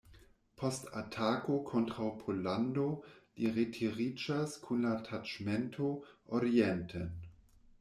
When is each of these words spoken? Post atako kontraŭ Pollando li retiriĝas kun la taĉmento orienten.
Post 0.59 0.87
atako 1.01 1.57
kontraŭ 1.67 2.07
Pollando 2.21 2.87
li 3.43 3.53
retiriĝas 3.59 4.57
kun 4.65 4.83
la 4.89 4.97
taĉmento 5.11 5.93
orienten. 6.41 7.09